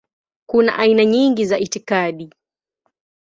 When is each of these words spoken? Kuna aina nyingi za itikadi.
Kuna 0.45 0.79
aina 0.79 1.05
nyingi 1.05 1.45
za 1.45 1.59
itikadi. 1.59 2.29